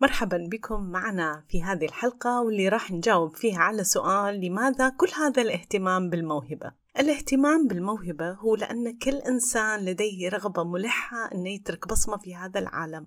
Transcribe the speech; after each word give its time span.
مرحبا 0.00 0.48
بكم 0.50 0.90
معنا 0.90 1.44
في 1.48 1.62
هذه 1.62 1.84
الحلقة 1.84 2.42
واللي 2.42 2.68
راح 2.68 2.90
نجاوب 2.90 3.36
فيها 3.36 3.58
على 3.58 3.84
سؤال 3.84 4.40
لماذا 4.40 4.88
كل 4.88 5.08
هذا 5.16 5.42
الاهتمام 5.42 6.10
بالموهبة؟ 6.10 6.72
الاهتمام 6.98 7.68
بالموهبة 7.68 8.30
هو 8.30 8.56
لأن 8.56 8.98
كل 8.98 9.16
إنسان 9.16 9.84
لديه 9.84 10.28
رغبة 10.28 10.64
ملحة 10.64 11.32
أنه 11.34 11.50
يترك 11.50 11.88
بصمة 11.88 12.16
في 12.16 12.36
هذا 12.36 12.60
العالم 12.60 13.06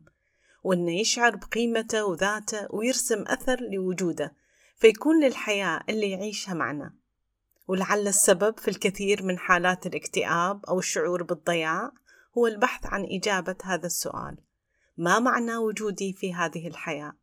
وأنه 0.64 0.92
يشعر 0.92 1.36
بقيمته 1.36 2.06
وذاته 2.06 2.68
ويرسم 2.70 3.24
أثر 3.28 3.60
لوجوده 3.74 4.36
فيكون 4.76 5.24
للحياة 5.24 5.84
اللي 5.90 6.12
يعيشها 6.12 6.54
معنى 6.54 6.98
ولعل 7.68 8.08
السبب 8.08 8.60
في 8.60 8.68
الكثير 8.68 9.24
من 9.24 9.38
حالات 9.38 9.86
الاكتئاب 9.86 10.66
أو 10.66 10.80
الشعور 10.80 11.24
بالضياع 11.24 11.92
هو 12.38 12.48
البحث 12.48 12.86
عن 12.86 13.06
إجابة 13.12 13.56
هذا 13.64 13.86
السؤال 13.86 14.38
ما 14.98 15.20
معنى 15.20 15.58
وجودي 15.58 16.14
في 16.14 16.34
هذه 16.34 16.68
الحياة؟ 16.68 17.14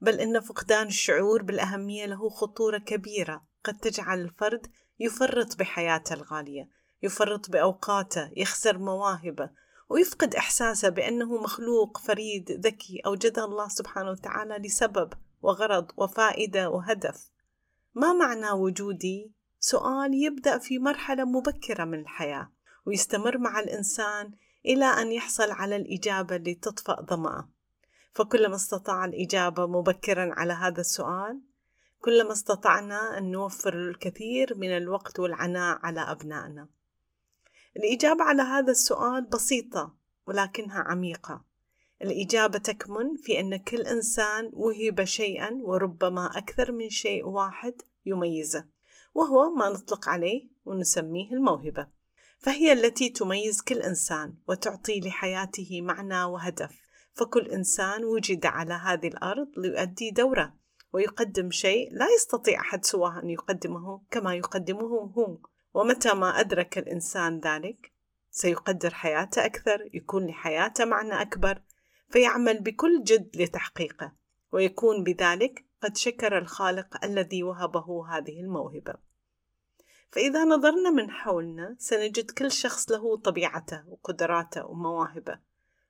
بل 0.00 0.20
إن 0.20 0.40
فقدان 0.40 0.86
الشعور 0.86 1.42
بالأهمية 1.42 2.06
له 2.06 2.28
خطورة 2.28 2.78
كبيرة 2.78 3.44
قد 3.64 3.78
تجعل 3.78 4.20
الفرد 4.20 4.66
يفرط 5.00 5.58
بحياته 5.58 6.14
الغالية 6.14 6.68
يفرط 7.02 7.50
بأوقاته 7.50 8.30
يخسر 8.36 8.78
مواهبه 8.78 9.50
ويفقد 9.88 10.34
إحساسه 10.34 10.88
بأنه 10.88 11.36
مخلوق 11.42 11.98
فريد 11.98 12.50
ذكي 12.50 13.00
أوجده 13.06 13.44
الله 13.44 13.68
سبحانه 13.68 14.10
وتعالى 14.10 14.58
لسبب 14.58 15.12
وغرض 15.42 15.90
وفائدة 15.96 16.70
وهدف 16.70 17.30
ما 17.94 18.12
معنى 18.12 18.50
وجودي؟ 18.50 19.32
سؤال 19.60 20.14
يبدأ 20.14 20.58
في 20.58 20.78
مرحلة 20.78 21.24
مبكرة 21.24 21.84
من 21.84 22.00
الحياة 22.00 22.52
ويستمر 22.86 23.38
مع 23.38 23.60
الإنسان 23.60 24.32
إلى 24.66 24.84
أن 24.84 25.12
يحصل 25.12 25.50
على 25.50 25.76
الإجابة 25.76 26.36
اللي 26.36 26.54
تطفأ 26.54 27.02
ظمأه 27.02 27.48
فكلما 28.12 28.54
استطاع 28.54 29.04
الإجابة 29.04 29.66
مبكرا 29.66 30.34
على 30.34 30.52
هذا 30.52 30.80
السؤال 30.80 31.40
كلما 32.04 32.32
استطعنا 32.32 33.18
أن 33.18 33.30
نوفر 33.30 33.74
الكثير 33.74 34.58
من 34.58 34.76
الوقت 34.76 35.20
والعناء 35.20 35.78
على 35.82 36.00
أبنائنا. 36.00 36.68
الإجابة 37.76 38.24
على 38.24 38.42
هذا 38.42 38.70
السؤال 38.70 39.24
بسيطة 39.24 39.94
ولكنها 40.26 40.80
عميقة. 40.80 41.44
الإجابة 42.02 42.58
تكمن 42.58 43.16
في 43.16 43.40
أن 43.40 43.56
كل 43.56 43.80
إنسان 43.80 44.50
وهب 44.52 45.04
شيئا 45.04 45.58
وربما 45.62 46.38
أكثر 46.38 46.72
من 46.72 46.90
شيء 46.90 47.26
واحد 47.26 47.82
يميزه 48.06 48.66
وهو 49.14 49.50
ما 49.54 49.68
نطلق 49.68 50.08
عليه 50.08 50.48
ونسميه 50.64 51.32
الموهبة. 51.32 51.86
فهي 52.44 52.72
التي 52.72 53.08
تميز 53.08 53.62
كل 53.62 53.82
إنسان 53.82 54.34
وتعطي 54.48 55.00
لحياته 55.00 55.82
معنى 55.82 56.24
وهدف. 56.24 56.82
فكل 57.14 57.48
إنسان 57.48 58.04
وجد 58.04 58.46
على 58.46 58.74
هذه 58.74 59.08
الأرض 59.08 59.48
ليؤدي 59.56 60.10
دوره 60.10 60.54
ويقدم 60.92 61.50
شيء 61.50 61.92
لا 61.92 62.06
يستطيع 62.16 62.60
أحد 62.60 62.84
سواه 62.84 63.20
أن 63.22 63.30
يقدمه 63.30 64.00
كما 64.10 64.34
يقدمه 64.34 65.12
هو. 65.16 65.38
ومتى 65.74 66.14
ما 66.14 66.40
أدرك 66.40 66.78
الإنسان 66.78 67.40
ذلك 67.40 67.92
سيقدر 68.30 68.94
حياته 68.94 69.44
أكثر 69.44 69.90
يكون 69.94 70.26
لحياته 70.26 70.84
معنى 70.84 71.20
أكبر 71.22 71.62
فيعمل 72.08 72.60
بكل 72.60 73.04
جد 73.04 73.36
لتحقيقه 73.36 74.12
ويكون 74.52 75.04
بذلك 75.04 75.64
قد 75.82 75.96
شكر 75.96 76.38
الخالق 76.38 77.04
الذي 77.04 77.42
وهبه 77.42 78.06
هذه 78.08 78.40
الموهبة. 78.40 79.13
فإذا 80.14 80.44
نظرنا 80.44 80.90
من 80.90 81.10
حولنا 81.10 81.76
سنجد 81.78 82.30
كل 82.30 82.50
شخص 82.50 82.90
له 82.90 83.16
طبيعته 83.16 83.88
وقدراته 83.88 84.66
ومواهبه. 84.66 85.38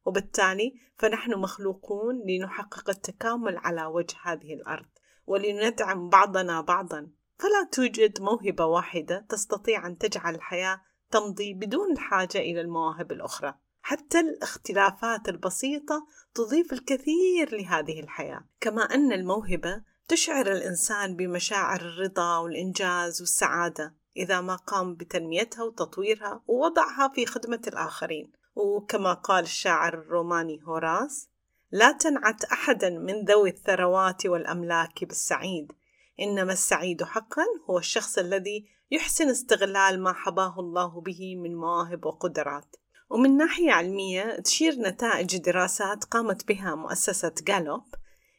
وبالتالي 0.05 0.75
فنحن 0.97 1.35
مخلوقون 1.35 2.23
لنحقق 2.27 2.91
التكامل 2.91 3.57
على 3.57 3.87
وجه 3.87 4.17
هذه 4.23 4.55
الأرض 4.55 4.87
ولندعم 5.27 6.09
بعضنا 6.09 6.61
بعضا. 6.61 7.09
فلا 7.39 7.69
توجد 7.73 8.23
موهبة 8.23 8.65
واحدة 8.65 9.27
تستطيع 9.29 9.87
أن 9.87 9.99
تجعل 9.99 10.35
الحياة 10.35 10.81
تمضي 11.11 11.55
بدون 11.55 11.93
الحاجة 11.93 12.39
إلى 12.39 12.61
المواهب 12.61 13.13
الأخرى. 13.13 13.55
حتى 13.83 14.21
الاختلافات 14.21 15.29
البسيطة 15.29 16.07
تضيف 16.35 16.73
الكثير 16.73 17.57
لهذه 17.57 18.01
الحياة. 18.01 18.45
كما 18.61 18.83
أن 18.83 19.13
الموهبة 19.13 19.83
تشعر 20.09 20.53
الإنسان 20.53 21.17
بمشاعر 21.17 21.81
الرضا 21.81 22.39
والإنجاز 22.39 23.21
والسعادة. 23.21 24.04
إذا 24.17 24.41
ما 24.41 24.57
قام 24.57 24.95
بتنميتها 24.95 25.63
وتطويرها 25.63 26.43
ووضعها 26.47 27.09
في 27.15 27.27
خدمة 27.27 27.63
الآخرين. 27.67 28.33
وكما 28.55 29.13
قال 29.13 29.45
الشاعر 29.45 29.95
الروماني 29.95 30.61
هوراس 30.65 31.29
لا 31.71 31.93
تنعت 31.93 32.45
أحدا 32.45 32.91
من 32.91 33.25
ذوي 33.25 33.51
الثروات 33.51 34.27
والأملاك 34.27 35.05
بالسعيد. 35.05 35.73
إنما 36.21 36.53
السعيد 36.53 37.05
حقا 37.05 37.45
هو 37.71 37.79
الشخص 37.79 38.19
الذي 38.19 38.69
يحسن 38.91 39.29
استغلال 39.29 40.03
ما 40.03 40.13
حباه 40.13 40.61
الله 40.61 41.01
به 41.01 41.37
من 41.37 41.57
مواهب 41.57 42.07
وقدرات. 42.07 42.77
ومن 43.11 43.37
ناحية 43.37 43.73
علمية 43.73 44.41
تشير 44.41 44.75
نتائج 44.75 45.37
دراسات 45.37 46.05
قامت 46.05 46.49
بها 46.49 46.75
مؤسسة 46.75 47.35
جالوب 47.43 47.85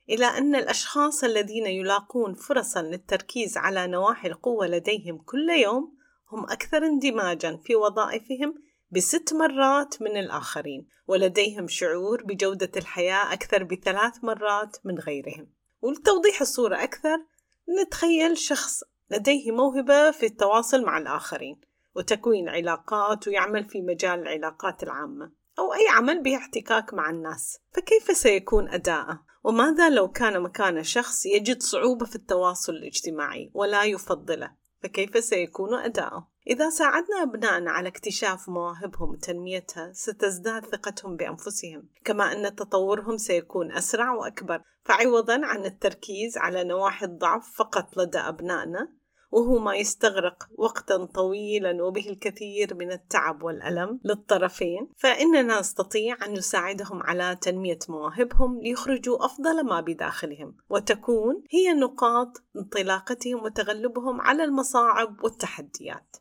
إلى 0.10 0.26
أن 0.26 0.56
الأشخاص 0.56 1.24
الذين 1.24 1.66
يلاقون 1.66 2.34
فرصا 2.34 2.82
للتركيز 2.82 3.58
على 3.58 3.88
نواحي 3.88 4.28
القوة 4.28 4.68
لديهم 4.68 5.18
كل 5.18 5.50
يوم 5.50 5.98
هم 6.32 6.44
أكثر 6.44 6.86
اندماجا 6.86 7.58
في 7.64 7.76
وظائفهم 7.76 8.56
بست 8.92 9.34
مرات 9.34 10.02
من 10.02 10.18
الآخرين 10.18 10.88
ولديهم 11.08 11.68
شعور 11.68 12.24
بجودة 12.24 12.72
الحياة 12.78 13.34
أكثر 13.34 13.64
بثلاث 13.64 14.24
مرات 14.24 14.78
من 14.84 15.00
غيرهم. 15.00 15.48
ولتوضيح 15.82 16.42
الصورة 16.42 16.84
أكثر 16.84 17.18
نتخيل 17.82 18.38
شخص 18.38 18.84
لديه 19.10 19.52
موهبة 19.52 20.12
في 20.12 20.26
التواصل 20.26 20.86
مع 20.86 20.98
الآخرين 20.98 21.62
وتكوين 21.96 22.50
علاقات 22.50 23.28
ويعمل 23.28 23.66
في 23.66 23.82
مجال 23.82 24.20
العلاقات 24.20 24.84
العامة. 24.84 25.32
أو 25.60 25.74
أي 25.74 25.88
عمل 25.88 26.24
به 26.24 26.38
احتكاك 26.38 26.94
مع 26.94 27.10
الناس 27.10 27.60
فكيف 27.72 28.18
سيكون 28.18 28.70
أداءه؟ 28.70 29.26
وماذا 29.44 29.90
لو 29.90 30.12
كان 30.12 30.42
مكان 30.42 30.84
شخص 30.84 31.26
يجد 31.26 31.62
صعوبة 31.62 32.06
في 32.06 32.16
التواصل 32.16 32.74
الاجتماعي 32.74 33.52
ولا 33.54 33.84
يفضله 33.84 34.52
فكيف 34.84 35.24
سيكون 35.24 35.74
أداؤه؟ 35.74 36.28
إذا 36.48 36.70
ساعدنا 36.70 37.24
أبنائنا 37.24 37.72
على 37.72 37.90
اكتشاف 37.90 38.50
مواهبهم 38.50 39.10
وتنميتها 39.10 39.94
ستزداد 39.94 40.66
ثقتهم 40.66 41.16
بأنفسهم 41.16 41.90
كما 42.04 42.32
أن 42.32 42.56
تطورهم 42.56 43.18
سيكون 43.18 43.72
أسرع 43.72 44.14
وأكبر 44.14 44.62
فعوضا 44.84 45.46
عن 45.46 45.66
التركيز 45.66 46.38
على 46.38 46.64
نواحي 46.64 47.06
الضعف 47.06 47.58
فقط 47.58 47.98
لدى 47.98 48.18
أبنائنا 48.18 48.90
وهو 49.32 49.60
ما 49.60 49.76
يستغرق 49.76 50.48
وقتا 50.58 51.06
طويلا 51.06 51.84
وبه 51.84 52.10
الكثير 52.10 52.76
من 52.76 52.92
التعب 52.92 53.44
والألم 53.44 54.00
للطرفين 54.04 54.90
فإننا 54.98 55.60
نستطيع 55.60 56.18
أن 56.26 56.34
نساعدهم 56.34 57.04
على 57.04 57.38
تنمية 57.42 57.80
مواهبهم 57.90 58.62
ليخرجوا 58.62 59.26
أفضل 59.26 59.66
ما 59.66 59.82
بداخلهم 59.82 60.58
وتكون 60.70 61.44
هي 61.52 61.74
نقاط 61.74 62.44
انطلاقتهم 62.56 63.44
وتغلبهم 63.44 64.22
على 64.22 64.44
المصاعب 64.44 65.24
والتحديات. 65.24 66.16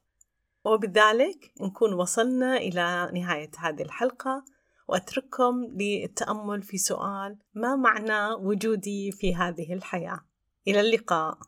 وبذلك 0.65 1.53
نكون 1.61 1.93
وصلنا 1.93 2.57
إلى 2.57 3.11
نهاية 3.15 3.51
هذه 3.59 3.83
الحلقة 3.83 4.45
وأترككم 4.89 5.55
للتأمل 5.81 6.63
في 6.63 6.79
سؤال 6.79 7.39
ما 7.55 7.77
معنى 7.77 8.35
وجودي 8.35 9.13
في 9.13 9.35
هذه 9.35 9.75
الحياة. 9.75 10.21
إلى 10.69 10.81
اللقاء. 10.81 11.39